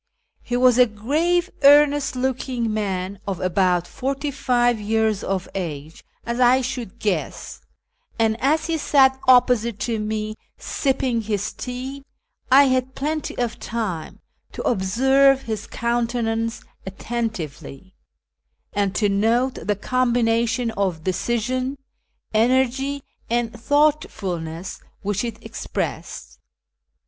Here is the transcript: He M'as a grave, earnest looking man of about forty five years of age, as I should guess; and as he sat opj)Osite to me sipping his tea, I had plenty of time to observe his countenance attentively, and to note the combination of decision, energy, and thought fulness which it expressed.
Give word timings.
He 0.41 0.55
M'as 0.55 0.79
a 0.79 0.87
grave, 0.87 1.51
earnest 1.61 2.15
looking 2.15 2.73
man 2.73 3.19
of 3.27 3.39
about 3.39 3.85
forty 3.85 4.31
five 4.31 4.79
years 4.81 5.23
of 5.23 5.47
age, 5.53 6.03
as 6.25 6.39
I 6.39 6.61
should 6.61 6.97
guess; 6.97 7.61
and 8.17 8.35
as 8.41 8.65
he 8.65 8.79
sat 8.79 9.21
opj)Osite 9.27 9.77
to 9.77 9.99
me 9.99 10.37
sipping 10.57 11.21
his 11.21 11.53
tea, 11.53 12.03
I 12.51 12.63
had 12.63 12.95
plenty 12.95 13.37
of 13.37 13.59
time 13.59 14.21
to 14.53 14.63
observe 14.63 15.43
his 15.43 15.67
countenance 15.67 16.63
attentively, 16.83 17.93
and 18.73 18.95
to 18.95 19.07
note 19.07 19.53
the 19.67 19.75
combination 19.75 20.71
of 20.71 21.03
decision, 21.03 21.77
energy, 22.33 23.03
and 23.29 23.53
thought 23.53 24.09
fulness 24.09 24.81
which 25.03 25.23
it 25.23 25.37
expressed. 25.45 26.39